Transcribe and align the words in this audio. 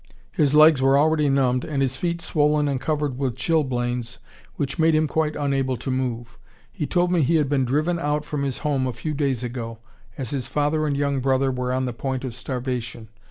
His 0.31 0.55
legs 0.55 0.81
were 0.81 0.97
already 0.97 1.29
numbed 1.29 1.63
and 1.63 1.79
his 1.79 1.95
feet 1.95 2.23
swollen 2.23 2.67
and 2.67 2.81
covered 2.81 3.19
with 3.19 3.35
chilblains 3.35 4.17
which 4.55 4.79
made 4.79 4.95
him 4.95 5.05
quite 5.07 5.35
unable 5.35 5.77
to 5.77 5.91
move. 5.91 6.39
He 6.71 6.87
told 6.87 7.11
me 7.11 7.21
he 7.21 7.35
had 7.35 7.47
been 7.47 7.65
driven 7.65 7.99
out 7.99 8.25
from 8.25 8.41
his 8.41 8.57
home 8.65 8.87
a 8.87 8.93
few 8.93 9.13
days 9.13 9.43
ago, 9.43 9.77
as 10.17 10.31
his 10.31 10.47
father 10.47 10.87
and 10.87 10.97
younger 10.97 11.21
brother 11.21 11.51
were 11.51 11.71
on 11.71 11.85
the 11.85 11.93
point 11.93 12.23
of 12.23 12.33
starvation. 12.33 13.09